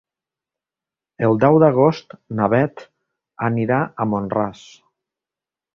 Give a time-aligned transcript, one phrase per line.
[1.27, 2.85] El deu d'agost na Beth
[3.53, 4.69] anirà a Mont-ras.